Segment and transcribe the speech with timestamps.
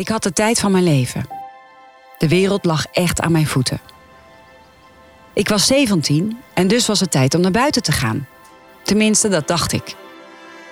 [0.00, 1.28] Ik had de tijd van mijn leven.
[2.18, 3.80] De wereld lag echt aan mijn voeten.
[5.32, 8.26] Ik was 17 en dus was het tijd om naar buiten te gaan.
[8.82, 9.94] Tenminste, dat dacht ik.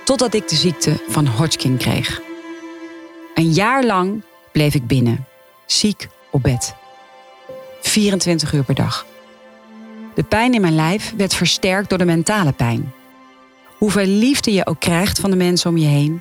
[0.04, 2.20] Totdat ik de ziekte van Hodgkin kreeg.
[3.34, 4.22] Een jaar lang
[4.52, 5.26] bleef ik binnen,
[5.66, 6.74] ziek op bed.
[7.80, 9.06] 24 uur per dag.
[10.14, 12.92] De pijn in mijn lijf werd versterkt door de mentale pijn.
[13.78, 16.20] Hoeveel liefde je ook krijgt van de mensen om je heen,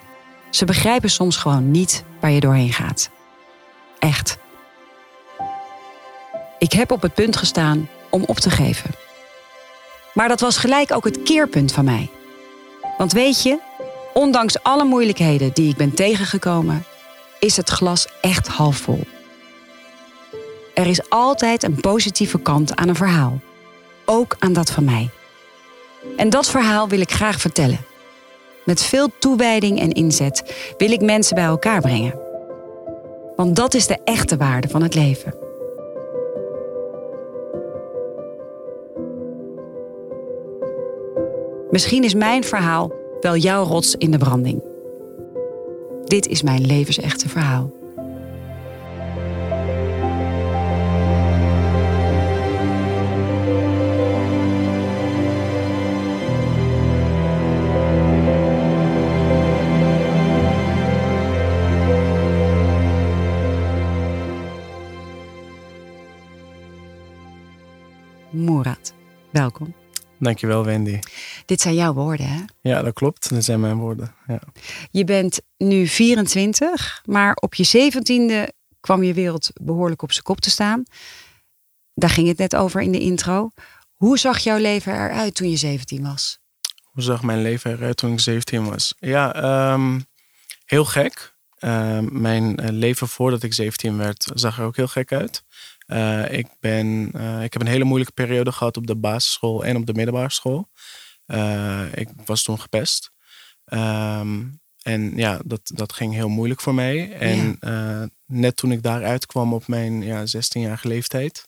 [0.49, 3.09] ze begrijpen soms gewoon niet waar je doorheen gaat.
[3.99, 4.37] Echt.
[6.59, 8.89] Ik heb op het punt gestaan om op te geven.
[10.13, 12.09] Maar dat was gelijk ook het keerpunt van mij.
[12.97, 13.59] Want weet je,
[14.13, 16.85] ondanks alle moeilijkheden die ik ben tegengekomen,
[17.39, 19.07] is het glas echt half vol.
[20.73, 23.39] Er is altijd een positieve kant aan een verhaal.
[24.05, 25.09] Ook aan dat van mij.
[26.17, 27.79] En dat verhaal wil ik graag vertellen.
[28.67, 30.43] Met veel toewijding en inzet
[30.77, 32.19] wil ik mensen bij elkaar brengen.
[33.35, 35.33] Want dat is de echte waarde van het leven.
[41.69, 44.63] Misschien is mijn verhaal wel jouw rots in de branding.
[46.05, 47.76] Dit is mijn levensechte verhaal.
[69.31, 69.73] Welkom.
[70.19, 70.99] Dankjewel, Wendy.
[71.45, 72.41] Dit zijn jouw woorden, hè?
[72.61, 73.29] Ja, dat klopt.
[73.29, 74.15] Dat zijn mijn woorden.
[74.27, 74.39] Ja.
[74.91, 80.41] Je bent nu 24, maar op je 17e kwam je wereld behoorlijk op zijn kop
[80.41, 80.83] te staan.
[81.93, 83.49] Daar ging het net over in de intro.
[83.93, 86.39] Hoe zag jouw leven eruit toen je 17 was?
[86.83, 88.95] Hoe zag mijn leven eruit toen ik 17 was?
[88.99, 89.99] Ja, ehm,
[90.65, 91.35] heel gek.
[91.57, 95.43] Ehm, mijn eh, leven voordat ik 17 werd zag er ook heel gek uit.
[95.87, 99.75] Uh, ik, ben, uh, ik heb een hele moeilijke periode gehad op de basisschool en
[99.75, 100.69] op de middelbare school.
[101.25, 103.11] Uh, ik was toen gepest.
[103.65, 107.11] Um, en ja, dat, dat ging heel moeilijk voor mij.
[107.11, 108.09] En ja.
[108.25, 111.47] net toen ik daaruit kwam op mijn ja, 16-jarige leeftijd,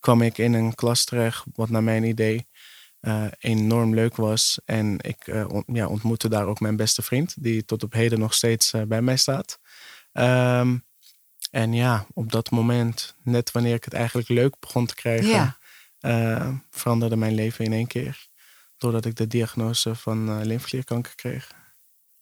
[0.00, 2.48] kwam ik in een klas terecht, wat naar mijn idee
[3.38, 4.60] enorm leuk was.
[4.64, 5.26] En ik
[5.66, 9.16] ja, ontmoette daar ook mijn beste vriend, die tot op heden nog steeds bij mij
[9.16, 9.58] staat.
[10.12, 10.84] Um,
[11.52, 15.56] en ja, op dat moment, net wanneer ik het eigenlijk leuk begon te krijgen, ja.
[16.00, 18.26] uh, veranderde mijn leven in één keer.
[18.76, 21.50] Doordat ik de diagnose van uh, lymfeklierkanker kreeg.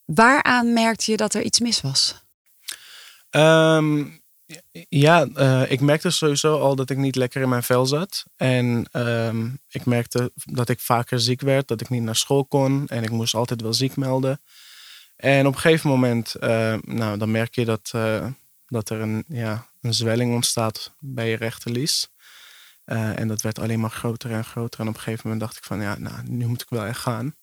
[0.05, 2.25] Waaraan merkte je dat er iets mis was?
[3.31, 4.23] Um,
[4.89, 8.25] ja, uh, ik merkte sowieso al dat ik niet lekker in mijn vel zat.
[8.37, 12.89] En um, ik merkte dat ik vaker ziek werd, dat ik niet naar school kon.
[12.89, 14.41] En ik moest altijd wel ziek melden.
[15.17, 16.35] En op een gegeven moment,
[16.81, 17.93] nou, dan merk je dat
[18.71, 22.09] dat er een, ja, een zwelling ontstaat bij je rechterlies.
[22.87, 24.81] Uh, en dat werd alleen maar groter en groter.
[24.81, 26.99] En op een gegeven moment dacht ik van ja, nou, nu moet ik wel echt
[26.99, 27.37] gaan.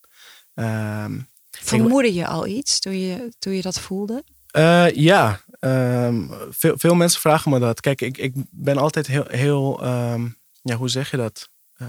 [0.55, 1.05] Uh,
[1.49, 4.23] Vermoedde je al iets toen je, toen je dat voelde?
[4.57, 7.79] Uh, ja, um, veel, veel mensen vragen me dat.
[7.79, 11.49] Kijk, ik, ik ben altijd heel, heel um, ja, hoe zeg je dat?
[11.77, 11.87] Uh,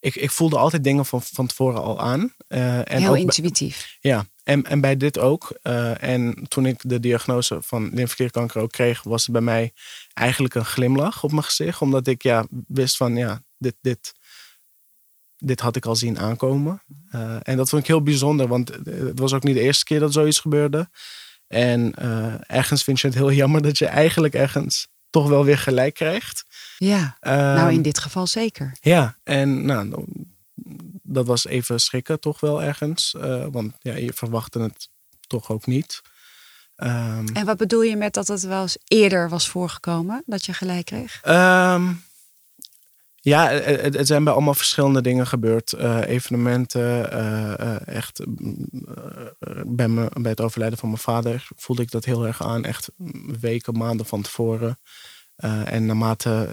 [0.00, 2.34] ik, ik voelde altijd dingen van, van tevoren al aan.
[2.48, 3.96] en heel intuïtief.
[4.00, 5.58] Ja, en, en bij dit ook.
[5.62, 9.72] Uh, en toen ik de diagnose van lymfeklierkanker ook kreeg, was het bij mij
[10.12, 11.80] eigenlijk een glimlach op mijn gezicht.
[11.80, 14.12] Omdat ik ja, wist van ja, dit, dit,
[15.36, 16.82] dit had ik al zien aankomen.
[17.14, 20.00] Uh, en dat vond ik heel bijzonder, want het was ook niet de eerste keer
[20.00, 20.90] dat zoiets gebeurde.
[21.46, 25.58] En uh, ergens vind je het heel jammer dat je eigenlijk ergens toch wel weer
[25.58, 26.44] gelijk krijgt.
[26.78, 28.76] Ja, nou in dit geval zeker.
[28.80, 30.04] Ja, en nou,
[31.12, 33.14] dat was even schrikken toch wel ergens.
[33.16, 34.88] Uh, want ja, je verwachtte het
[35.26, 36.00] toch ook niet.
[36.76, 40.52] Um, en wat bedoel je met dat het wel eens eerder was voorgekomen dat je
[40.52, 41.20] gelijk kreeg?
[41.26, 42.02] Um,
[43.16, 45.72] ja, het, het, zijn bij allemaal verschillende dingen gebeurd.
[45.72, 48.24] Uh, evenementen, uh, echt
[49.66, 52.64] bij, me, bij het overlijden van mijn vader voelde ik dat heel erg aan.
[52.64, 52.90] Echt
[53.40, 54.78] weken, maanden van tevoren.
[55.64, 56.48] en naarmate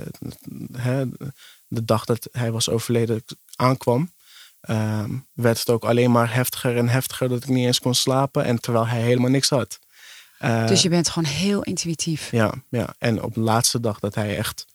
[1.67, 3.23] de dag dat hij was overleden
[3.55, 4.11] aankwam,
[4.69, 8.43] um, werd het ook alleen maar heftiger en heftiger dat ik niet eens kon slapen.
[8.43, 9.79] En terwijl hij helemaal niks had.
[10.41, 12.31] Uh, dus je bent gewoon heel intuïtief.
[12.31, 12.95] Ja, ja.
[12.97, 14.65] en op de laatste dag dat hij echt,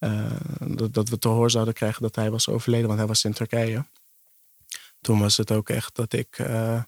[0.00, 3.24] uh, dat, dat, we te horen zouden krijgen dat hij was overleden, want hij was
[3.24, 3.84] in Turkije.
[5.00, 6.82] Toen was het ook echt dat ik uh,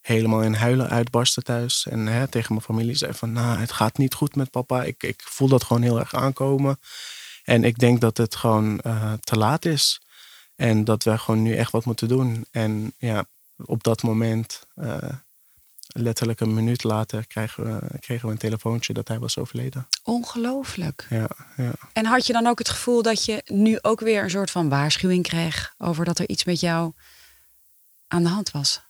[0.00, 1.86] helemaal in huilen uitbarstte thuis.
[1.86, 4.82] En hè, tegen mijn familie zei van, nou, het gaat niet goed met papa.
[4.82, 6.80] Ik, ik voel dat gewoon heel erg aankomen.
[7.44, 8.80] En ik denk dat het gewoon
[9.20, 10.00] te laat is.
[10.56, 12.46] En dat we gewoon nu echt wat moeten doen.
[12.50, 13.24] En ja,
[13.56, 14.96] op dat moment uh,
[15.86, 19.88] letterlijk een minuut later kregen we, kregen we een telefoontje dat hij was overleden.
[20.02, 21.06] Ongelooflijk.
[21.10, 21.72] Ja, ja.
[21.92, 24.68] En had je dan ook het gevoel dat je nu ook weer een soort van
[24.68, 26.92] waarschuwing kreeg over dat er iets met jou
[28.08, 28.84] aan de hand was?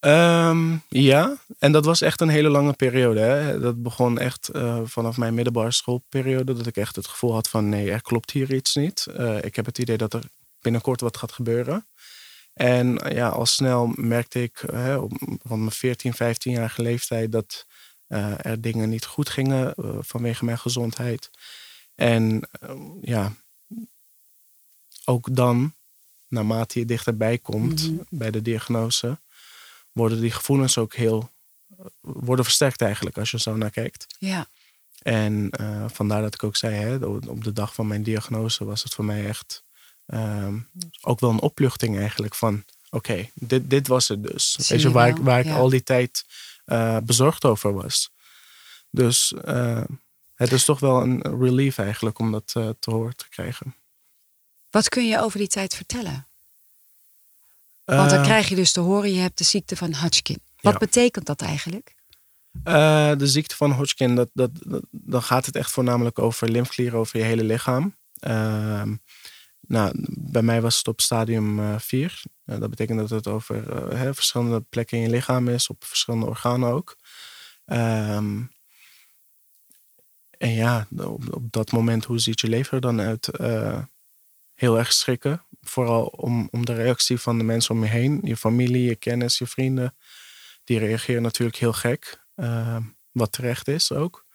[0.00, 3.20] Ehm, ja, en dat was echt een hele lange periode.
[3.20, 3.60] Hè.
[3.60, 6.52] Dat begon echt uh, vanaf mijn middelbare schoolperiode.
[6.52, 9.06] Dat ik echt het gevoel had van nee, er klopt hier iets niet.
[9.18, 10.22] Uh, ik heb het idee dat er
[10.62, 11.86] binnenkort wat gaat gebeuren.
[12.52, 15.12] En uh, ja, al snel merkte ik hè, op,
[15.42, 17.66] van mijn 14, 15-jarige leeftijd dat
[18.36, 21.30] er dingen niet goed gingen vanwege mijn gezondheid.
[21.94, 22.48] En
[23.00, 23.32] ja,
[25.04, 25.74] ook dan,
[26.28, 28.06] naarmate je dichterbij komt mm -hmm.
[28.18, 29.18] bij de diagnose,
[29.92, 31.30] worden die gevoelens ook heel
[32.00, 34.06] worden versterkt eigenlijk als je zo naar kijkt.
[34.18, 34.46] Ja.
[35.02, 35.50] En
[35.86, 39.04] vandaar dat ik ook zei, hè, op de dag van mijn diagnose was het voor
[39.04, 39.64] mij echt
[40.06, 40.48] uh,
[41.00, 44.56] ook wel een opluchting eigenlijk van oké, okay, dit, dit was het dus.
[44.68, 46.24] Weet je, waar, ik, waar ik al die tijd
[46.66, 48.10] uh, bezorgd over was.
[48.90, 49.82] Dus uh,
[50.34, 53.74] het is toch wel een relief eigenlijk om dat uh, te horen te krijgen.
[54.70, 56.26] Wat kun je over die tijd vertellen?
[57.84, 60.40] Want dan krijg je dus te horen, je hebt de ziekte van Hodgkin.
[60.60, 60.78] Wat Ja.
[60.78, 61.94] betekent dat eigenlijk?
[62.64, 66.98] Eh, de ziekte van Hodgkin, dat, dat, dat- dan gaat het echt voornamelijk over lymfeklieren
[66.98, 67.96] over je hele lichaam.
[69.66, 72.22] Nou, bij mij was het op stadium 4.
[72.44, 76.26] dat betekent dat het over eh, hè, verschillende plekken in je lichaam is, op verschillende
[76.26, 76.96] organen ook.
[77.64, 78.42] Ehm,
[80.38, 83.28] en ja, op, op dat moment, hoe ziet je lever er dan uit?
[83.28, 83.82] Eh,
[84.54, 85.44] heel erg schrikken.
[85.60, 89.38] Vooral om, om de reactie van de mensen om je heen, je familie, je kennis,
[89.38, 89.96] je vrienden.
[90.64, 92.20] Die reageren natuurlijk heel gek.
[92.34, 92.76] eh,
[93.12, 94.26] wat terecht is ook.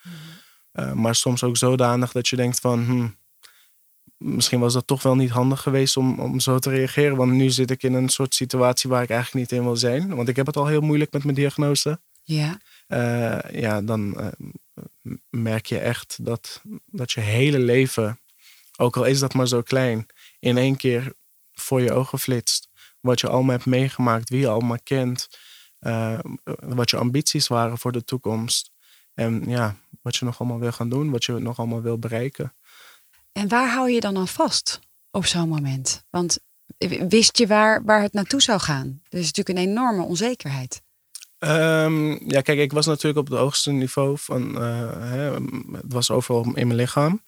[0.71, 2.85] Eh, maar soms ook zodanig dat je denkt van...
[2.85, 3.07] hm,
[4.18, 7.16] misschien was dat toch wel niet handig geweest om, om zo te reageren.
[7.18, 10.16] Want nu zit ik in een soort situatie waar ik eigenlijk niet in wil zijn.
[10.16, 12.00] Want ik heb het al heel moeilijk met mijn diagnose.
[12.24, 14.28] Ja, Eh, ja, dan eh,
[15.30, 18.19] merk je echt dat, dat je hele leven,
[18.78, 20.06] ook al is dat maar zo klein,
[20.40, 21.13] in één keer
[21.54, 22.70] voor je ogen flitst.
[23.00, 25.28] Wat je allemaal hebt meegemaakt, wie je allemaal kent,
[25.80, 26.20] eh,
[26.60, 28.72] wat je ambities waren voor de toekomst.
[29.13, 32.54] En ja, wat je nog allemaal wil gaan doen, wat je nog allemaal wil bereiken.
[33.38, 34.80] En waar hou je dan aan vast
[35.12, 36.04] op zo'n moment?
[36.10, 36.39] Want
[37.10, 39.01] wist je waar, waar het naartoe zou gaan?
[39.10, 40.81] Er is natuurlijk een enorme onzekerheid.
[41.38, 44.56] Ehm, ja, kijk, ik was natuurlijk op het hoogste niveau van.
[44.62, 45.34] eh, hè,
[45.72, 47.22] het was overal in mijn lichaam.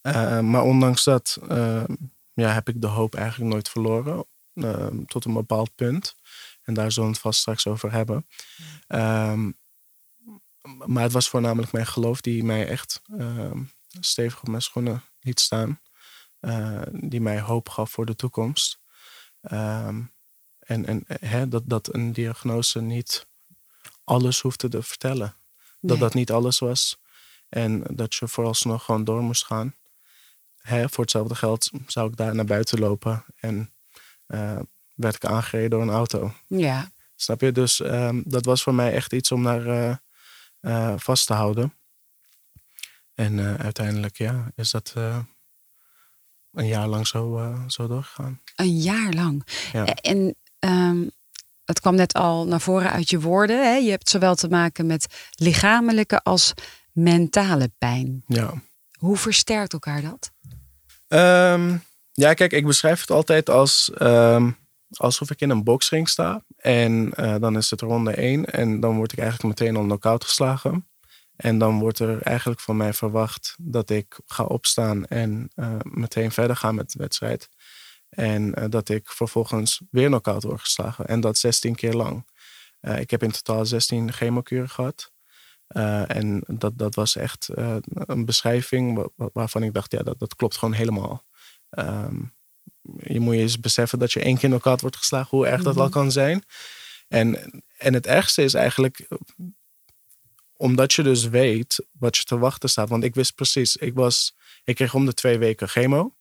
[0.00, 1.84] Eh, maar ondanks dat eh,
[2.32, 4.24] ja, heb ik de hoop eigenlijk nooit verloren.
[4.52, 6.14] eh, tot een bepaald punt.
[6.62, 8.26] En daar zullen we het vast straks over hebben.
[8.86, 9.50] Ehm,
[10.86, 13.62] maar het was voornamelijk mijn geloof die mij echt ehm,
[14.00, 15.80] stevig op mijn schoenen liet staan.
[16.40, 18.80] Eh, die mij hoop gaf voor de toekomst.
[19.40, 20.02] Ehm,
[20.58, 23.26] en en hè, dat, dat een diagnose niet
[24.04, 25.34] alles hoefde te vertellen.
[25.80, 25.98] Dat Nee.
[25.98, 26.98] dat niet alles was.
[27.48, 29.74] En dat je vooralsnog gewoon door moest gaan.
[30.56, 33.24] Hè, voor hetzelfde geld zou ik daar naar buiten lopen.
[33.36, 33.72] En
[34.26, 34.58] eh,
[34.94, 36.32] werd ik aangereden door een auto.
[36.46, 37.52] Ja, Snap je?
[37.52, 39.96] Dus ehm, dat was voor mij echt iets om eh,
[40.60, 41.74] eh, vast te houden.
[43.16, 45.18] En eh, uiteindelijk ja, is dat eh,
[46.52, 48.40] een jaar lang zo, eh, zo doorgegaan.
[48.56, 49.46] een jaar lang.
[49.72, 49.84] Ja.
[49.84, 51.08] En ehm,
[51.64, 53.64] het kwam net al naar voren uit je woorden.
[53.64, 53.74] Hè?
[53.74, 56.52] Je hebt zowel te maken met lichamelijke als
[56.92, 58.22] mentale pijn.
[58.26, 58.62] Ja.
[58.98, 60.30] Hoe versterkt elkaar dat?
[61.08, 61.76] Ehm,
[62.12, 64.50] ja, kijk, ik beschrijf het altijd als ehm,
[64.90, 66.44] alsof ik in een boksring sta.
[66.56, 70.86] En dan is het ronde 1 en dan word ik eigenlijk meteen al knock-out geslagen.
[71.36, 76.30] En dan wordt er eigenlijk van mij verwacht dat ik ga opstaan en eh, meteen
[76.32, 77.48] verder ga met de wedstrijd.
[78.08, 81.06] En eh, dat ik vervolgens weer knock-out word geslagen.
[81.06, 82.26] En dat 16 keer lang.
[82.80, 85.12] Eh, ik heb in totaal 16 chemokuren gehad.
[85.66, 87.48] Eh, en dat, dat was echt
[87.90, 91.24] een beschrijving wa- wa- waarvan ik dacht, ja, dat, dat klopt gewoon helemaal.
[91.70, 92.22] Ehm,
[92.98, 95.76] je moet je eens beseffen dat je één keer knock-out wordt geslagen, hoe erg dat
[95.76, 96.44] al kan zijn.
[97.08, 99.08] En, en het ergste is eigenlijk,
[100.56, 102.88] omdat je dus weet wat je te wachten staat.
[102.88, 104.34] Want ik wist precies, ik, was,
[104.64, 106.14] ik kreeg om de twee weken chemo.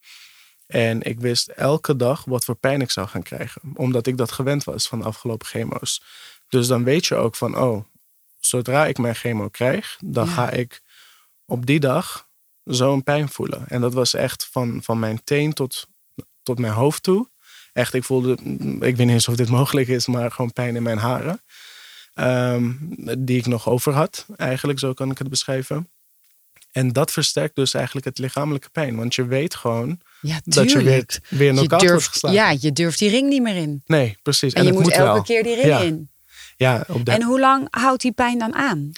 [0.68, 3.62] En ik wist elke dag wat voor pijn ik zou gaan krijgen.
[3.76, 6.02] Omdat ik dat gewend was van de afgelopen chemo's.
[6.48, 7.84] Dus dan weet je ook van, oh,
[8.40, 10.32] zodra ik mijn chemo krijg, dan Ja.
[10.34, 10.82] ga ik
[11.46, 12.28] op die dag
[12.64, 13.68] zo'n pijn voelen.
[13.68, 15.88] En dat was echt van, van mijn teen tot,
[16.44, 17.30] tot mijn hoofd toe.
[17.74, 18.32] Echt, ik voelde,
[18.80, 21.42] ik weet niet eens of dit mogelijk is, maar gewoon pijn in mijn haren.
[22.16, 22.72] Ehm,
[23.18, 25.90] die ik nog over had, eigenlijk, zo kan ik het beschrijven.
[26.72, 28.96] En dat versterkt dus eigenlijk het lichamelijke pijn.
[28.96, 32.38] Want je weet gewoon Ja, dat je weer, weer Je knock-out wordt geslagen.
[32.40, 33.82] ja, je durft die ring niet meer in.
[33.86, 34.54] Nee, precies.
[34.54, 35.22] En, je moet, moet elke wel.
[35.22, 35.80] keer die ring Ja.
[35.80, 36.10] in.
[36.58, 38.92] Ja, op de, En hoe lang houdt die pijn dan aan?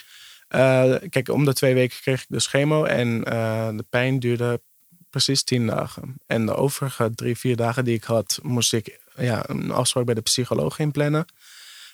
[0.47, 2.83] Eh, kijk, om de twee weken kreeg ik dus chemo.
[2.83, 4.61] En eh, de pijn duurde
[5.09, 6.15] precies tien dagen.
[6.27, 10.13] En de overige drie, vier dagen die ik had, moest ik ja, een afspraak bij
[10.13, 11.25] de psycholoog inplannen.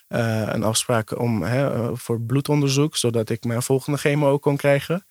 [0.06, 4.56] Eh, een afspraak om, hè, eh, voor bloedonderzoek, zodat ik mijn volgende chemo ook kon
[4.56, 5.06] krijgen.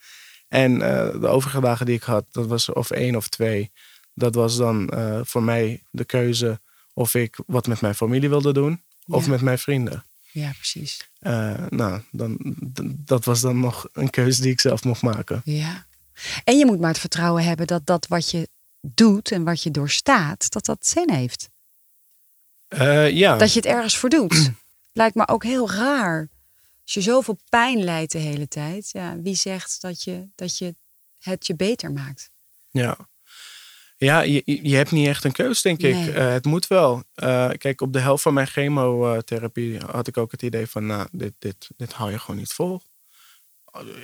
[0.48, 3.72] En eh, de overige dagen die ik had, dat was of één of twee.
[4.14, 4.90] Dat was dan
[5.26, 6.62] voor mij de keuze
[6.94, 9.30] of ik wat met mijn familie wilde doen of Ja.
[9.32, 10.04] met mijn vrienden.
[10.32, 11.10] Ja, precies.
[11.70, 12.38] Nou, dan,
[13.06, 15.42] dat was dan nog een keuze die ik zelf mocht maken.
[15.44, 15.86] Ja.
[16.44, 18.48] En je moet maar het vertrouwen hebben dat dat wat je
[18.82, 21.50] doet en wat je doorstaat, dat dat zin heeft.
[23.14, 24.52] Ja, Dat je het ergens voor doet.
[24.94, 26.30] Lijkt me ook heel raar.
[26.84, 28.90] Als je zoveel pijn lijdt de hele tijd.
[28.92, 30.76] Ja, wie zegt dat je, dat je
[31.20, 32.32] het je beter maakt?
[32.72, 33.12] ja.
[33.98, 36.08] Ja, je, je hebt niet echt een keus, denk ik.
[36.08, 37.04] Eh, het moet wel.
[37.14, 40.86] Eh, kijk, op de helft van mijn chemotherapie had ik ook het idee van...
[40.86, 42.82] nou, dit, dit, dit hou je gewoon niet vol.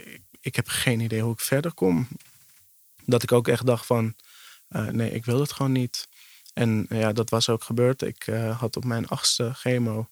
[0.03, 2.07] Ik, ik heb geen idee hoe ik verder kom.
[3.05, 4.15] Dat ik ook echt dacht van...
[4.67, 6.07] eh, nee, ik wil het gewoon niet.
[6.53, 8.01] En ja, dat was ook gebeurd.
[8.01, 10.09] Ik eh, had op mijn achtste chemo...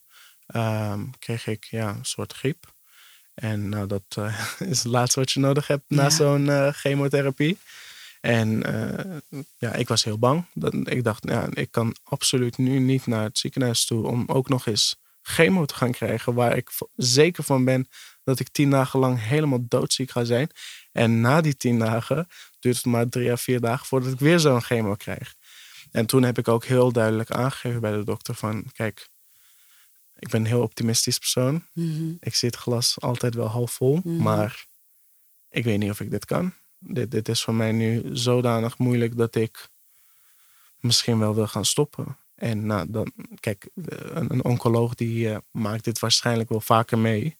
[0.48, 2.76] ehm, kreeg ik ja, een soort griep.
[3.34, 4.40] En nou, dat eh,
[4.72, 7.58] is het laatste wat je nodig hebt na zo'n eh, chemotherapie.
[8.20, 10.44] En eh, ja, ik was heel bang.
[10.54, 14.48] Dat, ik dacht, ja, ik kan absoluut nu niet naar het ziekenhuis toe om ook
[14.48, 16.34] nog eens chemo te gaan krijgen.
[16.34, 17.88] Waar ik zeker van ben
[18.24, 20.50] dat ik tien dagen lang helemaal doodziek ga zijn.
[20.92, 22.28] En na die tien dagen
[22.58, 25.34] duurt het maar drie à vier dagen voordat ik weer zo'n chemo krijg.
[25.90, 29.08] En toen heb ik ook heel duidelijk aangegeven bij de dokter van, kijk,
[30.18, 31.64] ik ben een heel optimistisch persoon.
[31.72, 32.12] Mhm.
[32.20, 34.22] Ik zie het glas altijd wel half vol, Mhm.
[34.22, 34.66] maar
[35.50, 36.52] ik weet niet of ik dit kan.
[36.78, 39.68] Dit, dit is voor mij nu zodanig moeilijk dat ik
[40.80, 42.16] misschien wel wil gaan stoppen.
[42.34, 47.36] En nou, dan, kijk, een, een oncoloog die eh, maakt dit waarschijnlijk wel vaker mee.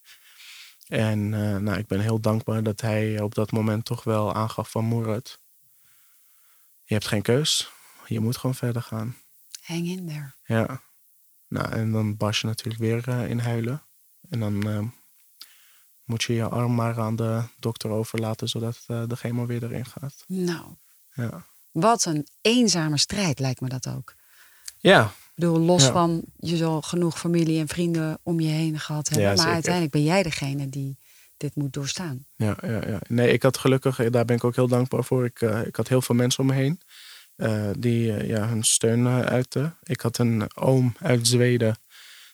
[0.87, 4.70] En eh, nou, ik ben heel dankbaar dat hij op dat moment toch wel aangaf
[4.70, 5.38] van Moerat.
[6.85, 7.70] Je hebt geen keus.
[8.06, 9.16] Je moet gewoon verder gaan.
[9.61, 10.32] Hang in there.
[10.44, 10.82] Ja.
[11.49, 13.83] Nou, en dan barst je natuurlijk weer eh, in huilen.
[14.31, 14.81] En dan eh,
[16.05, 19.87] moet je je arm maar aan de dokter overlaten, zodat eh, de chemo weer erin
[19.87, 20.25] gaat.
[20.26, 20.67] Nou,
[21.12, 21.45] Ja.
[21.71, 24.14] wat een eenzame strijd lijkt me dat ook.
[24.78, 25.93] Ja, Ik bedoel, los Ja.
[25.93, 29.26] van je zal genoeg familie en vrienden om je heen gehad hebben.
[29.28, 30.99] Ja, maar uiteindelijk ben jij degene die
[31.37, 32.26] dit moet doorstaan.
[32.37, 32.99] ja, ja, ja.
[33.09, 35.25] Nee, ik had gelukkig, daar ben ik ook heel dankbaar voor.
[35.25, 36.81] Ik, ik had heel veel mensen om me heen
[37.38, 39.76] eh, die eh, ja, hun steun uh, uiten.
[39.83, 41.76] Ik had een oom uit Zweden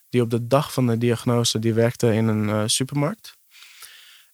[0.09, 3.37] die op de dag van de diagnose, die werkte in een eh, supermarkt.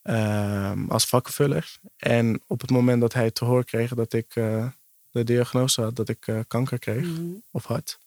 [0.03, 1.73] ehm, als vakkenvuller.
[1.97, 4.67] En op het moment dat hij te horen kreeg dat ik eh,
[5.11, 7.23] de diagnose had, dat ik eh, kanker kreeg Mhm.
[7.51, 7.99] of had,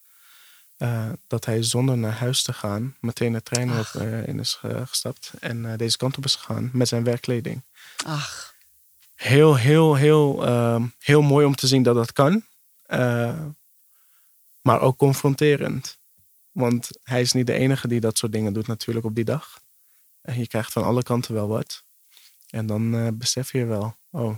[0.77, 4.60] eh, dat hij zonder naar huis te gaan meteen de trein op, eh, in is
[4.62, 7.62] eh, gestapt en eh, deze kant op is gegaan met zijn werkkleding.
[8.05, 8.51] Ach,
[9.15, 12.43] Heel, heel, heel, ehm, heel mooi om te zien dat dat kan.
[12.84, 13.46] Eh,
[14.62, 15.98] maar ook confronterend.
[16.52, 19.62] Want hij is niet de enige die dat soort dingen doet natuurlijk op die dag.
[20.22, 21.84] En je krijgt van alle kanten wel wat.
[22.50, 24.36] En dan eh, besef je wel, oh,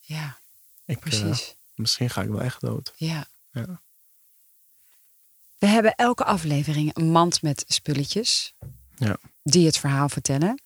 [0.00, 0.38] ja,
[0.84, 1.56] ik, eh, precies.
[1.74, 2.92] misschien ga ik wel echt dood.
[2.96, 3.26] Ja.
[3.50, 3.82] Ja.
[5.58, 8.54] We hebben elke aflevering een mand met spulletjes.
[8.96, 9.16] Ja.
[9.42, 10.62] Die het verhaal vertellen.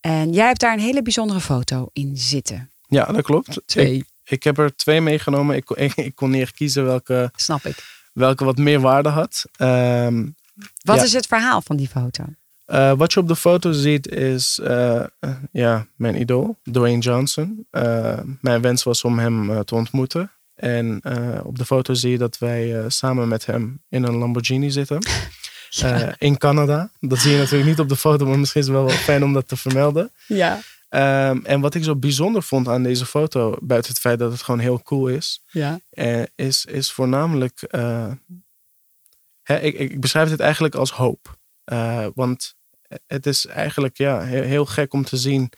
[0.00, 2.70] En jij hebt daar een hele bijzondere foto in zitten.
[2.88, 3.60] Ja, dat klopt.
[3.66, 3.94] Twee.
[3.94, 5.56] Ik, ik heb er twee meegenomen.
[5.56, 7.76] Ik, kon- ik, ik kon niet echt kiezen welke, Snap ik.
[8.12, 9.44] welke wat meer waarde had.
[9.56, 10.26] Ehm,
[10.82, 11.02] Wat Ja.
[11.02, 12.24] is het verhaal van die foto?
[12.64, 15.06] Eh, wat je op de foto ziet is eh, eh,
[15.52, 17.66] ja, mijn idool, Dwayne Johnson.
[18.40, 20.30] Mijn wens was om hem te ontmoeten.
[20.54, 21.00] En
[21.44, 24.98] op de foto zie je dat wij samen met hem in een Lamborghini zitten.
[26.18, 26.90] In Canada.
[27.00, 29.24] Dat zie je natuurlijk niet op de foto, maar misschien is het wel, wel fijn
[29.24, 30.10] om dat te vermelden.
[30.26, 30.58] Ja.
[30.96, 34.42] Ehm, en wat ik zo bijzonder vond aan deze foto, buiten het feit dat het
[34.42, 35.80] gewoon heel cool is, Ja.
[35.90, 37.62] eh, is, is voornamelijk.
[37.62, 38.12] eh,
[39.42, 41.38] hè, ik, ik beschrijf dit eigenlijk als hoop.
[41.64, 42.54] Eh, want
[43.06, 45.50] het is eigenlijk ja, heel, heel gek om te zien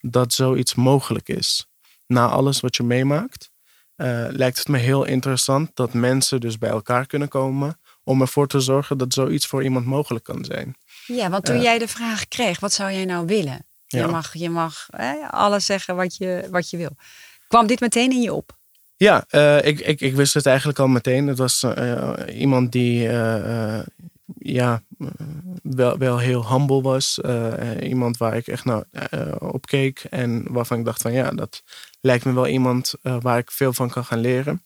[0.00, 1.66] dat zoiets mogelijk is.
[2.06, 3.50] Na alles wat je meemaakt,
[3.94, 8.46] eh, lijkt het me heel interessant dat mensen dus bij elkaar kunnen komen om ervoor
[8.48, 10.76] te zorgen dat zoiets voor iemand mogelijk kan zijn.
[11.06, 13.66] Ja, want toen jij de vraag kreeg, wat zou jij nou willen?
[13.88, 16.96] Je mag, je mag hè, alles zeggen wat je, wat je wil.
[17.48, 18.56] Kwam dit meteen in je op?
[18.96, 21.26] Ja, eh, ik, ik, ik wist het eigenlijk al meteen.
[21.26, 23.86] Het was eh, iemand die eh, eh,
[24.38, 25.06] ja, eh,
[25.62, 27.20] wel, wel heel humble was.
[27.20, 31.12] Eh, eh, iemand waar ik echt nou, eh, op keek en waarvan ik dacht van
[31.12, 31.62] ja, dat
[32.00, 34.62] lijkt me wel iemand eh, waar ik veel van kan gaan leren.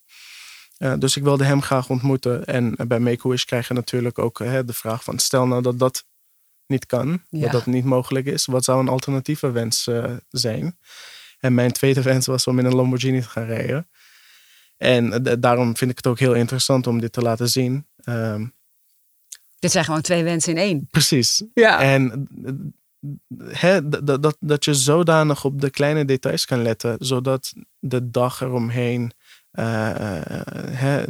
[0.77, 2.45] Eh, dus ik wilde hem graag ontmoeten.
[2.45, 6.05] En bij Make-A-Wish krijg je natuurlijk ook eh, de vraag van stel nou dat dat
[6.73, 7.41] niet kan, Ja.
[7.43, 8.47] dat dat niet mogelijk is.
[8.47, 10.79] Wat zou een alternatieve wens eh, zijn?
[11.41, 13.89] En mijn tweede wens was om in een Lamborghini te gaan rijden.
[14.77, 17.87] En eh, daarom vind ik het ook heel interessant om dit te laten zien.
[18.05, 18.47] Ehm,
[19.59, 20.87] Dit zijn gewoon twee wensen in één.
[20.91, 21.43] precies.
[21.55, 21.81] Ja.
[21.81, 22.53] En eh,
[23.61, 28.11] hè, d- d- dat, dat je zodanig op de kleine details kan letten, zodat de
[28.11, 29.13] dag eromheen,
[30.71, 31.05] hè,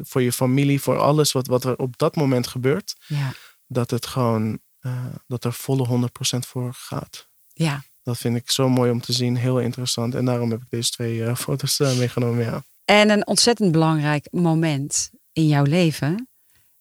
[0.00, 3.32] voor je familie, voor alles wat, wat er op dat moment gebeurt, Ja.
[3.66, 7.28] dat het gewoon, eh, dat er volle 100% voor gaat.
[7.52, 7.82] ja.
[8.04, 10.14] Dat vind ik zo mooi om te zien, heel interessant.
[10.14, 12.64] En daarom heb ik deze twee eh, foto's eh, meegenomen, ja.
[12.84, 16.28] En een ontzettend belangrijk moment in jouw leven.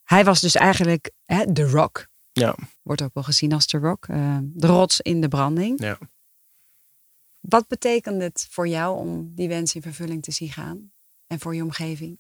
[0.03, 2.08] Hij was dus eigenlijk hè, de rock.
[2.31, 4.08] Ja, Wordt ook wel gezien als de rock.
[4.43, 5.81] de rots in de branding.
[5.84, 5.98] ja.
[7.39, 10.91] Wat betekent het voor jou om die wens in vervulling te zien gaan?
[11.27, 12.20] En voor je omgeving?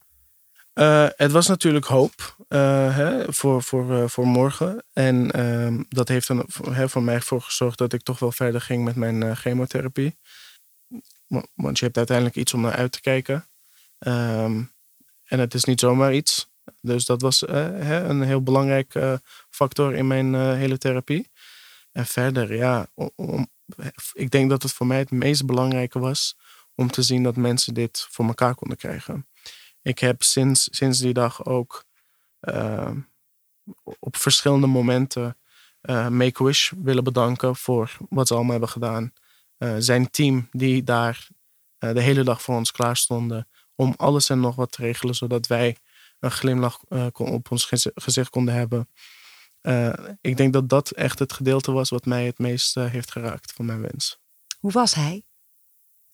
[0.73, 4.83] Eh, het was natuurlijk hoop eh, hè, voor, voor, eh, voor morgen.
[4.93, 8.61] En ehm, dat heeft voor- hè, voor mij voor gezorgd dat ik toch wel verder
[8.61, 10.17] ging met mijn chemotherapie.
[11.27, 13.47] Wa- Want je hebt uiteindelijk iets om naar uit te kijken.
[13.99, 14.63] Ehm,
[15.23, 16.49] en het is niet zomaar iets.
[16.81, 18.93] Dus dat was hè, een heel belangrijk
[19.49, 21.29] factor in mijn hele therapie.
[21.91, 22.87] En verder, ja,
[24.13, 26.37] ik denk dat het voor mij het meest belangrijke was
[26.75, 29.27] om te zien dat mensen dit voor elkaar konden krijgen.
[29.81, 31.85] Ik heb sinds, sinds die dag ook
[32.39, 32.91] eh,
[33.99, 35.37] op verschillende momenten
[35.81, 39.13] eh, Make-A-Wish willen bedanken voor wat ze allemaal hebben gedaan.
[39.57, 41.27] Eh, zijn team die daar
[41.77, 45.15] eh, de hele dag voor ons klaar stonden om alles en nog wat te regelen,
[45.15, 45.77] zodat wij
[46.19, 46.79] een glimlach
[47.11, 48.89] kon- op ons gezicht konden hebben.
[50.21, 53.65] Ik denk dat dat echt het gedeelte was wat mij het meest heeft geraakt van
[53.65, 54.19] mijn wens.
[54.59, 55.23] Hoe was hij?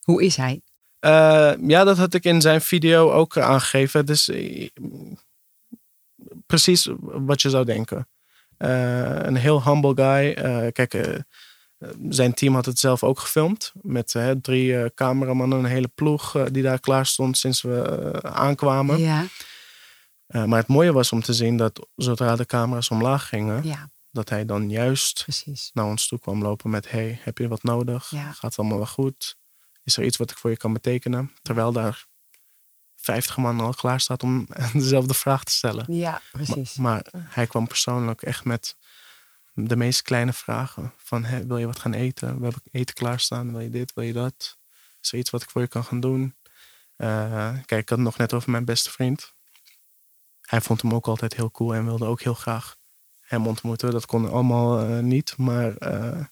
[0.01, 0.61] Hoe is hij?
[1.07, 4.05] Eh, ja, dat had ik in zijn video ook aangegeven.
[4.05, 4.69] Dus eh,
[6.45, 8.07] precies wat je zou denken.
[8.57, 10.33] Eh, een heel humble guy.
[10.71, 11.23] Kijk,
[12.09, 13.73] zijn team had het zelf ook gefilmd.
[13.81, 18.99] Met drie cameramannen, een hele ploeg die daar klaar stond sinds we aankwamen.
[18.99, 19.25] Ja.
[20.27, 24.29] Maar het mooie was om te zien dat zodra de camera's omlaag gingen, ja, dat
[24.29, 25.69] hij dan juist precies.
[25.73, 28.09] naar ons toe kwam lopen met: Hey, heb je wat nodig?
[28.09, 28.31] Ja.
[28.31, 29.37] Gaat het allemaal wel goed?
[29.87, 31.31] Is er iets wat ik voor je kan betekenen?
[31.41, 32.05] Terwijl daar
[32.95, 35.85] 50 man al klaar staat om dezelfde vraag te stellen.
[35.93, 36.75] Ja, precies.
[36.75, 38.75] maar hij kwam persoonlijk echt met
[39.53, 40.93] de meest kleine vragen.
[40.97, 42.37] Van, wil je wat gaan eten?
[42.37, 43.51] We hebben eten klaarstaan.
[43.51, 43.93] Wil je dit?
[43.93, 44.57] Wil je dat?
[45.01, 46.35] Is er iets wat ik voor je kan gaan doen?
[46.95, 49.33] Eh, kijk, ik had het nog net over mijn beste vriend.
[50.41, 52.75] Hij vond hem ook altijd heel cool en wilde ook heel graag
[53.19, 53.91] hem ontmoeten.
[53.91, 56.25] Dat kon allemaal eh, niet, maar eh,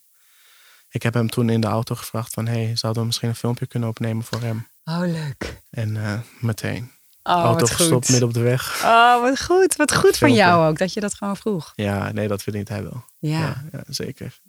[0.96, 2.48] ik heb hem toen in de auto gevraagd van...
[2.48, 4.68] hey, zouden we misschien een filmpje kunnen opnemen voor hem?
[4.84, 5.62] Oh, leuk.
[5.70, 6.92] En eh, meteen.
[7.24, 8.82] Oh, auto gestopt midden op de weg.
[8.84, 9.76] Oh, wat goed.
[9.76, 11.72] Wat goed van jou ook, dat je dat gewoon vroeg.
[11.76, 13.04] Ja, nee, dat verdient hij wel.
[13.20, 13.40] Ja.
[13.40, 14.40] Ja, ja, zeker.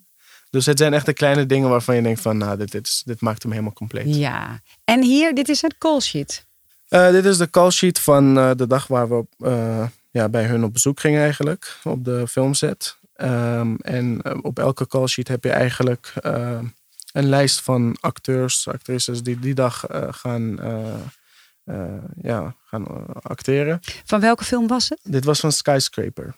[0.51, 2.37] Dus het zijn echt de kleine dingen waarvan je denkt van...
[2.39, 4.15] nou, dit, dit, is- dit maakt hem helemaal compleet.
[4.15, 4.61] Ja.
[4.85, 6.47] En hier, dit is een call sheet.
[6.89, 9.35] Eh, dit is de call sheet van eh, de dag waar we op,
[10.11, 11.77] ja, bij hun op bezoek gingen eigenlijk.
[11.85, 12.97] Op de filmset.
[13.17, 16.59] Ehm, en eh, op elke call sheet heb je eigenlijk eh,
[17.13, 19.23] een lijst van acteurs, actrices...
[19.23, 20.61] die die dag eh, gaan,
[21.65, 21.85] eh,
[22.23, 23.81] ja, gaan acteren.
[24.05, 24.99] Van welke film was het?
[25.03, 26.35] Dit was van Skyscraper.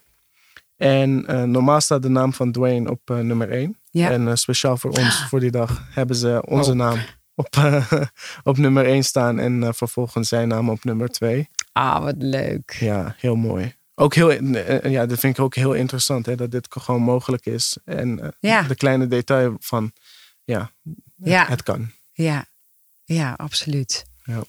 [0.76, 3.76] En normaal staat de naam van Dwayne op nummer 1.
[3.90, 4.10] Ja.
[4.10, 6.76] En speciaal voor ons, voor die dag, hebben ze onze Oh.
[6.76, 6.98] naam
[7.34, 7.56] op,
[8.50, 9.38] op nummer 1 staan.
[9.38, 11.48] En vervolgens zijn naam op nummer 2.
[11.72, 12.76] Ah, wat leuk.
[12.80, 13.74] Ja, heel mooi.
[14.00, 17.02] Ook heel, eh, eh, ja, dat vind ik ook heel interessant, hè, dat dit gewoon
[17.02, 17.76] mogelijk is.
[17.84, 18.62] En eh, Ja.
[18.62, 19.92] de kleine detail van,
[20.44, 20.70] ja,
[21.16, 21.46] Ja.
[21.46, 21.90] het kan.
[22.12, 22.46] Ja,
[23.04, 24.04] ja, absoluut.
[24.24, 24.42] Ja.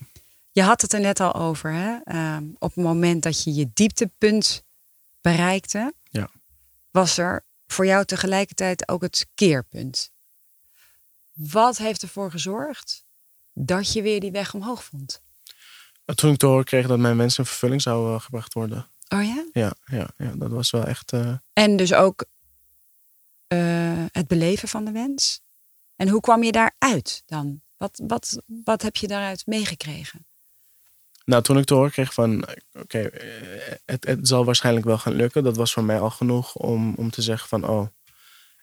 [0.52, 1.98] Je had het er net al over, hè?
[2.04, 4.64] Ehm, op het moment dat je je dieptepunt
[5.22, 6.30] bereikte, Ja.
[6.92, 10.12] was er voor jou tegelijkertijd ook het keerpunt.
[11.34, 13.06] Wat heeft ervoor gezorgd
[13.54, 15.22] dat je weer die weg omhoog vond?
[16.16, 18.88] Toen ik te horen kreeg dat mijn wens in vervulling zou gebracht worden.
[19.10, 19.46] Oh ja?
[19.52, 21.12] Ja, ja, ja, dat was wel echt...
[21.14, 22.26] eh, En dus ook
[23.48, 25.42] eh, het beleven van de wens.
[25.96, 27.62] En hoe kwam je daaruit dan?
[27.78, 30.28] Wat, wat, wat heb je daaruit meegekregen?
[31.26, 35.14] Nou, toen ik te horen kreeg van, oké, eh, het, het zal waarschijnlijk wel gaan
[35.14, 35.44] lukken.
[35.44, 37.88] Dat was voor mij al genoeg om, om te zeggen van, oh,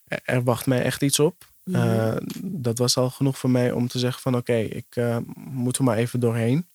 [0.05, 1.55] er, er wacht mij echt iets op.
[1.73, 5.77] Eh, dat was al genoeg voor mij om te zeggen van, oké, ik eh, moet
[5.79, 6.69] er maar even doorheen.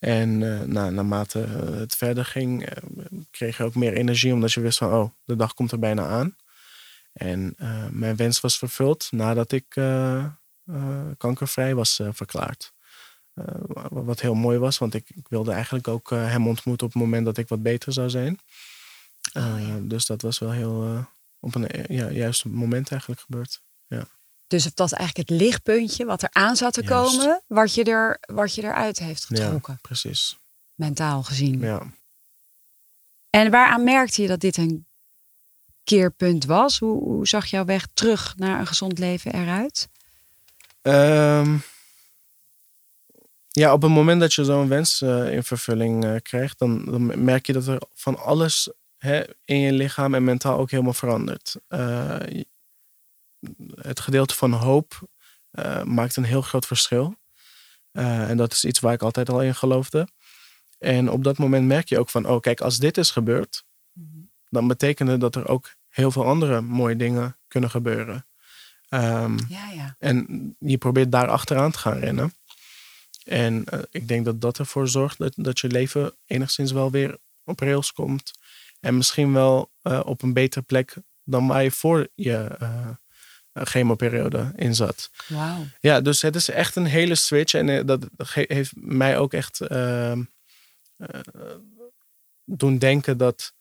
[0.00, 2.82] En eh, nou, naarmate eh, het verder ging, eh,
[3.30, 6.06] kreeg je ook meer energie, omdat je wist van, oh, de dag komt er bijna
[6.06, 6.36] aan.
[7.12, 7.54] En
[7.90, 9.64] mijn wens was vervuld nadat ik
[11.16, 12.72] kankervrij was verklaard.
[13.32, 17.02] Wa- wat heel mooi was, want ik, ik wilde eigenlijk ook hem ontmoeten op het
[17.02, 18.38] moment dat ik wat beter zou zijn.
[19.32, 21.06] Eh, Dus dat was wel heel,
[21.40, 23.62] op een ja, juiste moment eigenlijk gebeurd.
[24.50, 27.16] Dus dat was eigenlijk het lichtpuntje wat er aan zat te Juist.
[27.16, 30.38] komen, wat je, er, wat je eruit heeft getrokken, Ja, precies.
[30.74, 31.60] mentaal gezien.
[31.60, 31.92] Ja.
[33.30, 34.86] En waaraan merkte je dat dit een
[35.84, 36.78] keerpunt was?
[36.78, 39.88] Hoe, hoe zag jouw weg terug naar een gezond leven eruit?
[40.82, 41.56] Ehm,
[43.48, 47.24] ja, op het moment dat je zo'n wens eh, in vervulling eh, krijgt, dan, dan
[47.24, 51.56] merk je dat er van alles hè, in je lichaam en mentaal ook helemaal verandert.
[51.68, 52.48] Je-
[53.74, 55.08] het gedeelte van hoop
[55.50, 57.14] eh, maakt een heel groot verschil.
[57.92, 60.08] Eh, en dat is iets waar ik altijd al in geloofde.
[60.78, 63.64] En op dat moment merk je ook van, oh kijk, als dit is gebeurd,
[64.48, 68.26] dan betekent het dat er ook heel veel andere mooie dingen kunnen gebeuren.
[68.88, 69.96] Ehm, Ja, ja.
[69.98, 72.34] en je probeert daar achteraan te gaan rennen.
[73.24, 77.18] En eh, ik denk dat dat ervoor zorgt dat, dat je leven enigszins wel weer
[77.44, 78.32] op rails komt.
[78.80, 82.56] En misschien wel op een betere plek dan waar je voor je
[83.66, 85.10] chemoperiode in zat.
[85.28, 85.66] Wauw.
[85.80, 87.54] Ja, dus het is echt een hele switch.
[87.54, 90.18] En eh, dat heeft mij ook echt eh, eh,
[92.44, 93.52] doen denken dat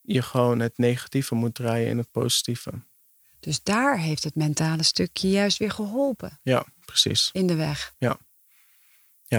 [0.00, 2.70] je gewoon het negatieve moet draaien in het positieve.
[3.40, 7.30] Dus daar heeft het mentale stukje juist weer geholpen Ja, precies.
[7.32, 7.94] in de weg.
[7.98, 8.18] ja,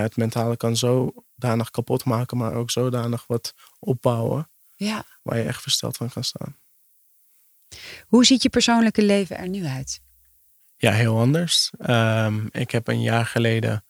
[0.01, 5.05] het mentale kan zodanig kapot maken, maar ook zodanig wat opbouwen Ja.
[5.21, 6.57] waar je echt versteld van kan staan.
[8.07, 10.01] Hoe ziet je persoonlijke leven er nu uit?
[10.77, 11.71] Ja, heel anders.
[11.77, 13.85] Ehm, ik heb een jaar geleden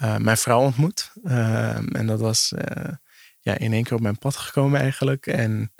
[0.00, 1.12] eh, mijn vrouw ontmoet.
[1.24, 2.92] Ehm, en dat was eh,
[3.40, 5.26] ja, in één keer op mijn pad gekomen eigenlijk.
[5.26, 5.72] En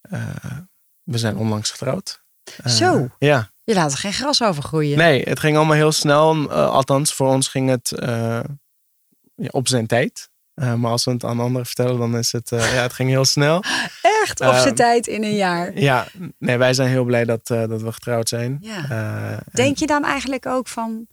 [0.00, 0.58] eh,
[1.02, 2.24] we zijn onlangs getrouwd.
[2.64, 3.08] Zo.
[3.18, 4.98] Ja, Je laat er geen gras over groeien.
[4.98, 6.50] nee, het ging allemaal heel snel.
[6.52, 7.92] Althans, voor ons ging het
[9.34, 10.30] ja, op zijn tijd.
[10.56, 13.08] Eh, maar als we het aan anderen vertellen, dan is het, eh, ja, het ging
[13.08, 13.62] heel snel.
[14.02, 15.78] Echt op zijn tijd in een jaar.
[15.78, 16.06] Ja,
[16.38, 18.58] nee, wij zijn heel blij dat, eh, dat we getrouwd zijn.
[18.60, 18.88] Ja.
[18.90, 21.06] En- Denk je dan eigenlijk ook van...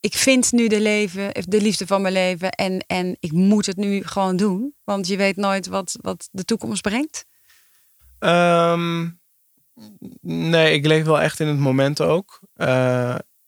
[0.00, 3.76] Ik vind nu de, leven, de liefde van mijn leven en, en ik moet het
[3.76, 4.74] nu gewoon doen.
[4.84, 7.24] Want je weet nooit wat, wat de toekomst brengt.
[8.18, 9.08] Ehm,
[10.20, 12.40] nee, ik leef wel echt in het moment ook.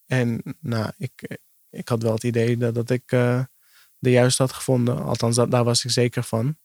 [0.06, 1.38] En nou, ik,
[1.70, 3.16] ik had wel het idee dat, dat ik
[3.98, 5.04] de juiste had gevonden.
[5.04, 6.56] Althans, dat, daar was ik zeker van.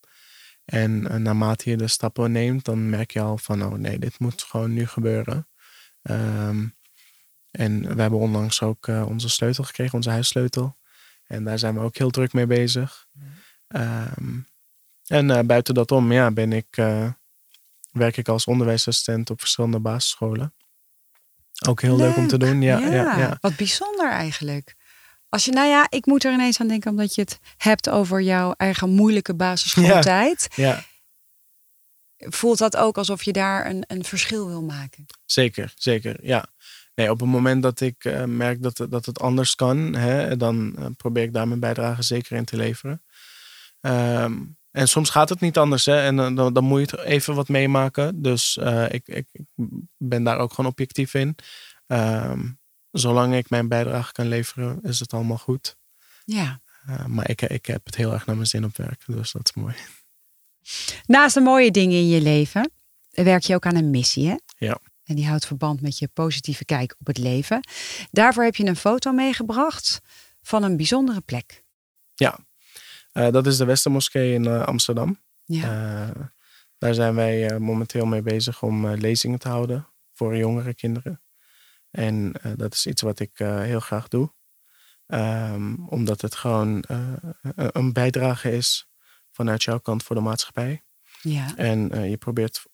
[0.66, 4.20] En eh, naarmate je de stappen neemt, dan merk je al van, oh nee, dit
[4.20, 5.48] moet gewoon nu gebeuren.
[6.02, 6.68] Ehm,
[7.52, 10.78] en we hebben onlangs ook eh, onze sleutel gekregen, onze huissleutel.
[11.24, 13.08] En daar zijn we ook heel druk mee bezig.
[13.68, 14.40] Ehm,
[15.08, 16.76] en eh, buiten dat om, ja, ben ik,
[17.92, 20.54] werk ik als onderwijsassistent op verschillende basisscholen.
[21.68, 22.62] Ook heel leuk, om te doen.
[22.62, 23.18] Ja, ja.
[23.18, 24.76] Ja, Wat bijzonder eigenlijk.
[25.34, 28.22] Als je, nou ja, ik moet er ineens aan denken omdat je het hebt over
[28.22, 30.48] jouw eigen moeilijke basisschooltijd.
[30.56, 30.84] ja.
[32.18, 35.06] Voelt dat ook alsof je daar een, een verschil wil maken?
[35.26, 36.26] zeker, zeker.
[36.26, 36.46] Ja.
[36.96, 40.38] Nee, op het moment dat ik eh, merk dat, het- dat het anders kan, hè,
[40.38, 43.04] dan eh, probeer ik daar mijn bijdrage zeker in te leveren.
[43.82, 44.34] Ehm,
[44.72, 47.36] en soms gaat het niet anders, hè, en dan, dan, dan moet je het even
[47.36, 48.22] wat meemaken.
[48.22, 49.46] Dus eh, ik, ik, ik
[49.98, 51.36] ben daar ook gewoon objectief in.
[51.88, 52.42] Ehm,
[52.94, 55.78] zolang ik mijn bijdrage kan leveren, is het allemaal goed.
[56.26, 56.62] Ja.
[56.90, 59.52] Uh, maar ik, ik heb het heel erg naar mijn zin op werk, dus dat
[59.54, 59.76] is mooi.
[61.06, 62.72] Naast de mooie dingen in je leven
[63.10, 64.36] werk je ook aan een missie, hè?
[64.58, 64.80] Ja.
[65.04, 67.68] En die houdt verband met je positieve kijk op het leven.
[68.12, 70.00] Daarvoor heb je een foto meegebracht
[70.42, 71.64] van een bijzondere plek.
[72.14, 72.40] Ja,
[73.14, 75.20] uh, dat is de Westermoskee in uh, Amsterdam.
[75.46, 76.12] Ja.
[76.78, 81.23] Daar zijn wij momenteel mee bezig om lezingen te houden voor jongere kinderen.
[81.94, 84.34] En uh, dat is iets wat ik uh, heel graag doe.
[85.08, 87.14] Um, omdat het gewoon uh,
[87.56, 88.88] een bijdrage is
[89.32, 90.84] vanuit jouw kant voor de maatschappij.
[91.22, 91.56] Ja.
[91.56, 92.66] En je probeert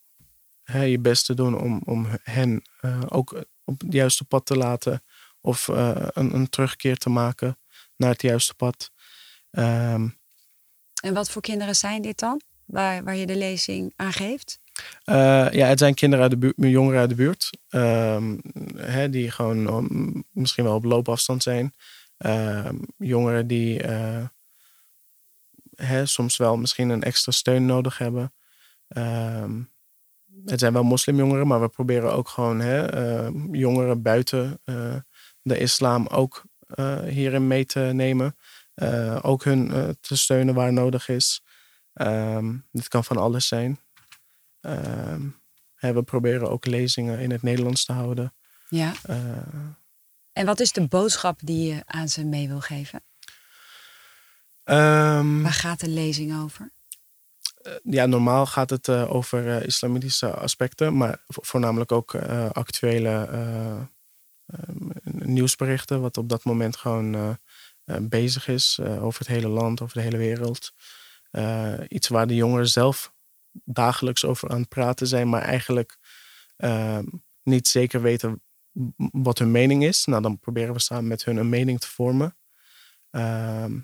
[0.64, 2.62] hè, je best te doen om, om hen
[3.08, 5.04] ook op het juiste pad te laten.
[5.42, 7.60] Of een, een, terugkeer te maken
[7.96, 8.92] naar het juiste pad.
[9.52, 10.20] Um,
[11.02, 12.42] en wat voor kinderen zijn dit dan?
[12.66, 14.60] Waar, waar je de lezing aan geeft?
[15.06, 17.50] Uh, ja, het zijn kinderen uit de buurt, jongeren uit de buurt.
[17.70, 18.42] Um,
[18.76, 21.74] hè, die gewoon um, misschien wel op loopafstand zijn.
[22.26, 24.26] Uh, jongeren die uh,
[25.76, 28.34] hè, soms wel misschien een extra steun nodig hebben.
[28.88, 29.72] Um,
[30.46, 32.86] het zijn wel moslimjongeren, maar we proberen ook gewoon hè,
[33.52, 34.96] jongeren buiten eh,
[35.42, 38.36] de islam ook eh, hierin mee te nemen.
[39.22, 41.44] Ook hun te steunen waar nodig is.
[42.72, 43.80] dit kan van alles zijn.
[45.80, 48.34] We proberen ook lezingen in het Nederlands te houden.
[48.69, 48.93] Ja.
[50.34, 53.04] En wat is de boodschap die je aan ze mee wil geven?
[54.65, 56.72] Um, Waar gaat de lezing over?
[57.84, 63.89] ja, normaal gaat het uh, over uh, islamitische aspecten, maar voornamelijk ook uh, actuele
[65.04, 67.38] nieuwsberichten, wat op dat moment gewoon
[68.02, 70.74] bezig is over het hele land, over de hele wereld.
[71.88, 73.13] iets waar de jongeren zelf
[73.65, 75.98] dagelijks over aan het praten zijn, maar eigenlijk
[77.43, 78.41] niet zeker weten
[79.12, 80.06] wat hun mening is.
[80.06, 82.36] Nou, dan proberen we samen met hun een mening te vormen.
[83.10, 83.80] Ehm,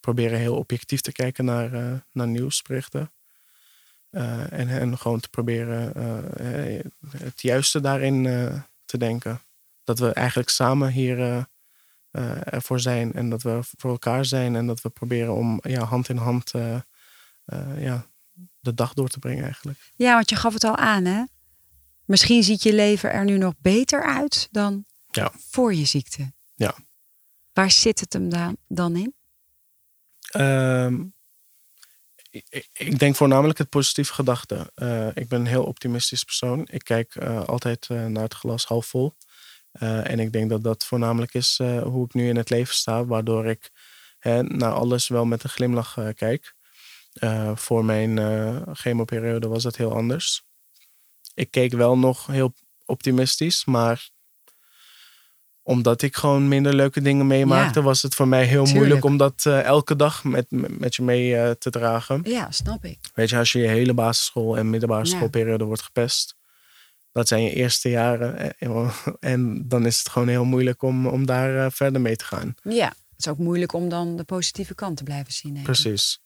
[0.00, 3.12] proberen heel objectief te kijken naar, uh, naar nieuwsberichten.
[4.10, 5.92] Uh, en, en gewoon te proberen
[6.40, 6.80] uh,
[7.18, 8.22] het juiste daarin
[8.84, 9.40] te denken.
[9.84, 11.46] Dat we eigenlijk samen hier
[12.44, 16.08] ervoor zijn en dat we voor elkaar zijn en dat we proberen om ja, hand
[16.08, 16.52] in hand
[17.76, 18.06] ja,
[18.64, 19.78] de dag door te brengen eigenlijk.
[19.94, 21.22] Ja, want je gaf het al aan hè?
[22.04, 25.32] Misschien ziet je leven er nu nog beter uit dan ja.
[25.50, 26.32] voor je ziekte.
[26.54, 26.74] Ja.
[27.52, 29.14] Waar zit het hem dan, dan in?
[30.36, 31.14] Um,
[32.30, 34.72] ik, ik, denk voornamelijk het positieve gedachte.
[34.76, 36.68] Uh, ik ben een heel optimistisch persoon.
[36.70, 39.14] Ik kijk uh, altijd uh, naar het glas half vol.
[39.78, 43.04] en ik denk dat dat voornamelijk is hoe ik nu in het leven sta.
[43.04, 43.70] Waardoor ik
[44.18, 46.54] hè, naar alles wel met een glimlach kijk.
[47.54, 48.18] Voor mijn
[48.72, 50.42] chemoperiode was dat heel anders.
[51.34, 52.54] Ik keek wel nog heel
[52.86, 54.12] optimistisch, maar
[55.64, 59.44] omdat ik gewoon minder leuke dingen meemaakte, was het voor mij heel moeilijk om dat
[59.46, 60.46] uh, elke dag met,
[60.78, 62.20] met je mee uh, te dragen.
[62.24, 62.98] Ja, snap ik.
[63.14, 66.36] Weet je, als je je hele basisschool en middelbare schoolperiode wordt gepest,
[67.12, 68.58] dat zijn je eerste jaren.
[68.58, 72.24] En, en, dan is het gewoon heel moeilijk om, om daar uh, verder mee te
[72.24, 72.54] gaan.
[72.62, 75.62] Ja, het is ook moeilijk om dan de positieve kant te blijven zien.
[75.62, 76.20] Precies.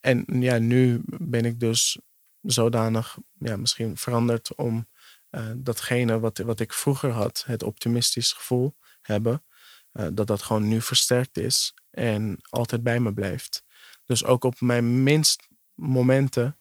[0.00, 1.98] En ja, nu ben ik dus
[2.40, 4.88] zodanig ja, misschien veranderd om
[5.30, 9.44] uh, datgene wat, wat ik vroeger had, het optimistisch gevoel hebben,
[9.92, 13.64] uh, dat dat gewoon nu versterkt is en altijd bij me blijft.
[14.04, 16.58] Dus ook op mijn minst momenten,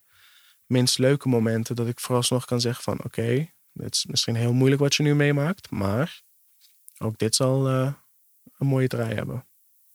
[0.66, 4.54] minst leuke momenten, dat ik vooralsnog kan zeggen van oké, okay, het is misschien heel
[4.54, 6.22] moeilijk wat je nu meemaakt, maar
[6.98, 7.94] ook dit zal uh,
[8.58, 9.46] een mooie draai hebben.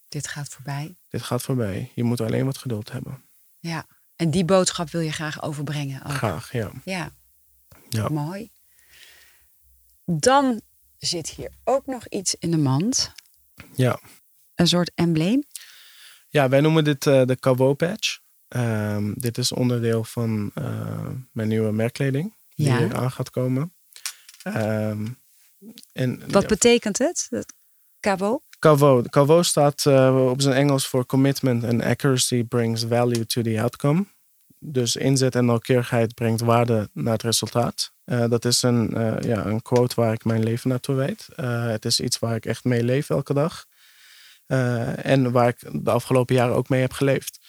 [0.08, 0.96] Dit gaat voorbij.
[1.08, 1.92] Dit gaat voorbij.
[1.94, 3.24] Je moet alleen wat geduld hebben.
[3.66, 6.04] Ja, en die boodschap wil je graag overbrengen.
[6.04, 6.12] Ook.
[6.12, 6.70] Graag, ja.
[6.84, 7.10] Ja.
[7.88, 8.08] ja.
[8.08, 8.50] Mooi.
[10.04, 10.60] Dan
[10.98, 13.12] zit hier ook nog iets in de mand.
[13.74, 14.00] Ja.
[14.54, 15.44] Een soort embleem.
[16.28, 18.18] Ja, wij noemen dit uh, de Cabo Patch.
[18.48, 22.92] Um, dit is onderdeel van uh, mijn nieuwe merkkleding die ja.
[22.92, 23.74] aan gaat komen.
[24.44, 25.18] Um,
[25.92, 27.28] en, Wat ja, betekent het?
[28.00, 28.42] Cabo?
[28.66, 29.02] Cavo.
[29.10, 34.06] Cavo staat uh, op zijn Engels voor commitment and accuracy brings value to the outcome.
[34.58, 37.92] Dus inzet en nauwkeurigheid brengt waarde naar het resultaat.
[38.04, 41.28] Uh, dat is een, uh, ja, een quote waar ik mijn leven naartoe weet.
[41.70, 43.66] het is iets waar ik echt mee leef elke dag.
[44.96, 47.40] en waar ik de afgelopen jaren ook mee heb geleefd.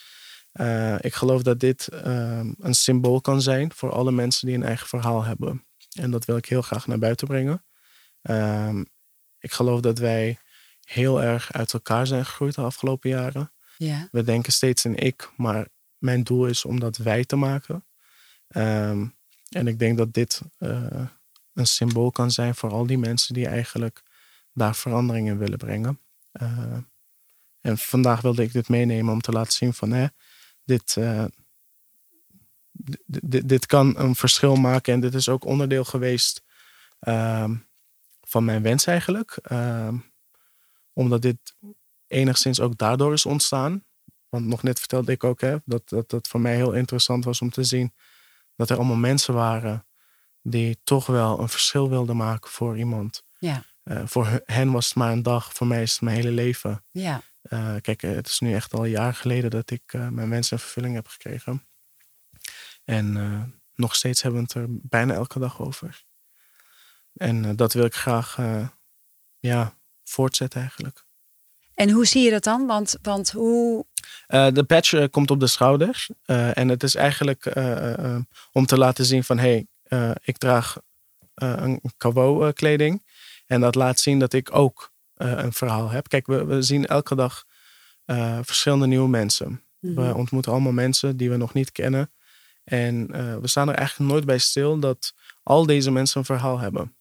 [0.99, 1.87] ik geloof dat dit
[2.59, 5.65] een symbool kan zijn voor alle mensen die een eigen verhaal hebben.
[5.99, 7.63] En dat wil ik heel graag naar buiten brengen.
[9.39, 10.37] ik geloof dat wij
[10.87, 13.51] heel erg uit elkaar zijn gegroeid de afgelopen jaren.
[13.77, 14.07] Ja.
[14.11, 17.85] We denken steeds in ik, maar mijn doel is om dat wij te maken.
[18.47, 19.15] Um,
[19.49, 21.05] en ik denk dat dit uh,
[21.53, 24.03] een symbool kan zijn voor al die mensen die eigenlijk
[24.53, 25.99] daar verandering in willen brengen.
[26.41, 26.77] Uh,
[27.61, 30.07] en vandaag wilde ik dit meenemen om te laten zien van hè,
[30.63, 31.25] dit, uh,
[33.05, 34.93] dit, dit kan een verschil maken.
[34.93, 36.43] En dit is ook onderdeel geweest
[36.99, 37.55] ehm,
[38.21, 39.37] van mijn wens eigenlijk.
[40.97, 41.55] Omdat dit
[42.07, 43.85] enigszins ook daardoor is ontstaan.
[44.29, 47.41] Want nog net vertelde ik ook hè, dat, dat dat voor mij heel interessant was
[47.41, 47.93] om te zien
[48.55, 49.87] dat er allemaal mensen waren
[50.41, 53.23] die toch wel een verschil wilden maken voor iemand.
[53.39, 53.63] Ja.
[53.83, 56.85] Uh, voor hen was het maar een dag, voor mij is het mijn hele leven.
[56.91, 57.21] Ja.
[57.41, 60.51] Uh, kijk, het is nu echt al een jaar geleden dat ik uh, mijn wens
[60.51, 61.67] in vervulling heb gekregen.
[62.83, 66.05] En nog steeds hebben we het er bijna elke dag over.
[67.13, 68.37] En dat wil ik graag
[69.39, 69.76] ja,
[70.09, 71.05] voortzetten eigenlijk.
[71.77, 72.65] En hoe zie je dat dan?
[72.65, 73.85] Want, want hoe.
[74.27, 76.07] Uh, de patch uh, komt op de schouder.
[76.25, 77.55] Uh, en het is eigenlijk
[78.51, 80.77] om te laten zien van hé, hey, ik draag
[81.35, 83.03] een Cabo kleding.
[83.45, 86.07] En dat laat zien dat ik ook een verhaal heb.
[86.07, 87.43] Kijk, we, we zien elke dag
[88.41, 89.47] verschillende nieuwe mensen.
[89.47, 89.95] Mm -hmm.
[89.95, 90.17] We mhm.
[90.17, 92.11] ontmoeten allemaal mensen die we nog niet kennen.
[92.63, 93.07] En
[93.41, 96.95] we staan er eigenlijk nooit bij stil dat al deze mensen een verhaal hebben.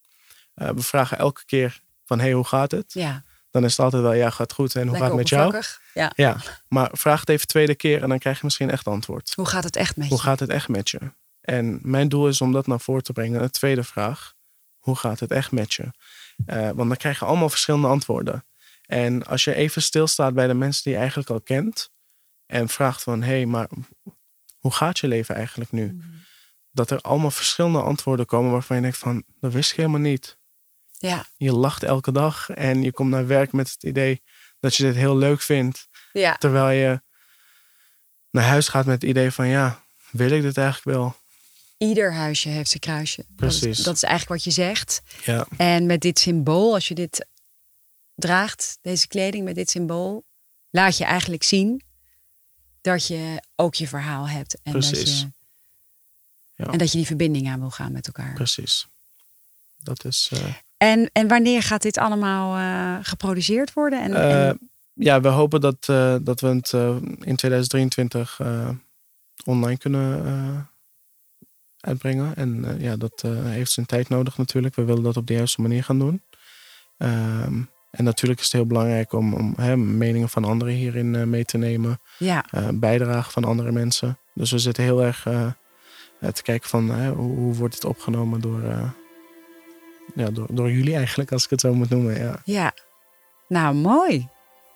[0.54, 2.92] we vragen elke keer van hey, hoe gaat het?
[2.92, 3.22] Ja.
[3.50, 4.74] Dan is het altijd wel, ja, gaat goed.
[4.74, 5.62] En hoe gaat het met jou?
[5.94, 6.12] Ja.
[6.14, 6.36] ja.
[6.68, 9.32] Maar vraag het even tweede keer en dan krijg je misschien echt antwoord.
[9.34, 10.12] Hoe gaat het echt met je?
[10.12, 10.98] Hoe gaat het echt met je?
[11.40, 13.40] En mijn doel is om dat naar voren te brengen.
[13.40, 14.34] De tweede vraag,
[14.78, 15.90] hoe gaat het echt met je?
[16.46, 18.44] Uh, want dan krijg je allemaal verschillende antwoorden.
[18.86, 21.90] En als je even stilstaat bij de mensen die je eigenlijk al kent
[22.46, 23.68] en vraagt van, hé, hey, maar
[24.58, 25.86] hoe gaat je leven eigenlijk nu?
[25.86, 26.06] Mhm.
[26.70, 30.38] Dat er allemaal verschillende antwoorden komen waarvan je denkt van, dat wist ik helemaal niet.
[30.98, 31.26] Ja.
[31.36, 34.22] Je lacht elke dag en je komt naar werk met het idee
[34.60, 35.88] dat je dit heel leuk vindt.
[36.12, 36.36] Ja.
[36.36, 37.02] Terwijl je
[38.30, 41.16] naar huis gaat met het idee van, ja, wil ik dit eigenlijk wel?
[41.78, 43.24] Ieder huisje heeft zijn kruisje.
[43.28, 43.84] Dat is, Precies.
[43.84, 45.02] dat is eigenlijk wat je zegt.
[45.24, 47.26] Ja, En met dit symbool, als je dit
[48.14, 50.24] draagt, deze kleding met dit symbool,
[50.70, 51.82] laat je eigenlijk zien
[52.80, 54.58] dat je ook je verhaal hebt.
[54.62, 55.20] En, dat Precies.
[55.20, 55.30] je,
[56.54, 56.70] Ja.
[56.72, 58.34] en dat je die verbinding aan wil gaan met elkaar.
[58.34, 58.86] precies.
[59.76, 60.28] Dat is...
[60.32, 64.02] eh, En, en wanneer gaat dit allemaal eh, geproduceerd worden?
[64.02, 66.72] En, Eh, en- ja, we hopen dat, eh, dat we het
[67.20, 68.68] in 2023 eh,
[69.44, 70.68] online kunnen
[71.80, 72.36] uitbrengen.
[72.36, 74.74] En ja, dat heeft zijn tijd nodig natuurlijk.
[74.74, 76.22] We willen dat op de juiste manier gaan doen.
[76.98, 77.60] Ehm,
[77.90, 81.58] en natuurlijk is het heel belangrijk om, om hè, meningen van anderen hierin mee te
[81.58, 82.00] nemen.
[82.18, 84.18] ja, bijdragen van andere mensen.
[84.34, 85.22] Dus we zitten heel erg
[86.32, 88.62] te kijken van hoe, hoe wordt het opgenomen door,
[90.16, 92.18] ja, door, door jullie eigenlijk, als ik het zo moet noemen.
[92.18, 92.72] Ja, ja.
[93.48, 94.28] Nou, mooi.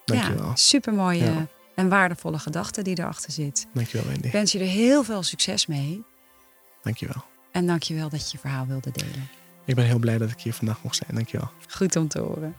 [0.04, 0.46] dankjewel.
[0.46, 1.46] Ja, supermooie Ja.
[1.74, 3.66] en waardevolle gedachte die erachter zit.
[3.74, 4.26] Dankjewel Wendy.
[4.26, 6.04] Ik wens je er heel veel succes mee.
[6.82, 7.24] Dankjewel.
[7.52, 9.28] En dank je wel dat je je verhaal wilde delen.
[9.64, 11.14] Ik ben heel blij dat ik hier vandaag mocht zijn.
[11.14, 11.50] Dankjewel.
[11.68, 12.54] Goed om te horen.